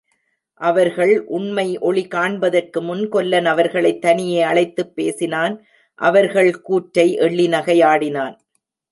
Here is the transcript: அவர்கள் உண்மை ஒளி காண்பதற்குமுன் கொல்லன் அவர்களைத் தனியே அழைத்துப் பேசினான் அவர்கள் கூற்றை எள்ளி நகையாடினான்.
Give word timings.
அவர்கள் 0.61 1.25
உண்மை 1.25 1.77
ஒளி 1.77 2.07
காண்பதற்குமுன் 2.07 3.09
கொல்லன் 3.09 3.45
அவர்களைத் 3.45 4.01
தனியே 4.01 4.41
அழைத்துப் 4.41 4.95
பேசினான் 4.95 5.65
அவர்கள் 5.95 6.61
கூற்றை 6.61 7.13
எள்ளி 7.13 7.47
நகையாடினான். 7.47 8.35